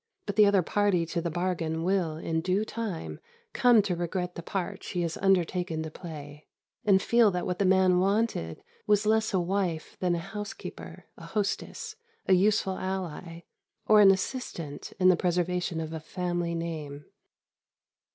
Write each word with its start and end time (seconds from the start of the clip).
But 0.25 0.35
the 0.35 0.47
other 0.47 0.63
party 0.63 1.05
to 1.05 1.21
the 1.21 1.29
bargain 1.29 1.83
will, 1.83 2.17
in 2.17 2.41
due 2.41 2.65
time, 2.65 3.19
come 3.53 3.83
to 3.83 3.95
regret 3.95 4.33
the 4.33 4.41
part 4.41 4.81
she 4.81 5.03
has 5.03 5.15
undertaken 5.17 5.83
to 5.83 5.91
play, 5.91 6.47
and 6.83 6.99
feel 6.99 7.29
that 7.29 7.45
what 7.45 7.59
the 7.59 7.65
man 7.65 7.99
wanted 7.99 8.63
was 8.87 9.05
less 9.05 9.31
a 9.31 9.39
wife 9.39 9.97
than 9.99 10.15
a 10.15 10.29
housekeeper, 10.33 11.05
a 11.17 11.25
hostess, 11.27 11.97
a 12.25 12.33
useful 12.33 12.79
ally, 12.79 13.41
or 13.85 14.01
an 14.01 14.09
assistant 14.09 14.91
in 14.99 15.09
the 15.09 15.15
preservation 15.15 15.79
of 15.79 15.93
a 15.93 15.99
family 15.99 16.55
name. 16.55 17.05